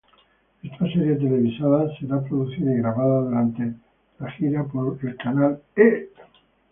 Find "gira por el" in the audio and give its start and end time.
4.31-5.15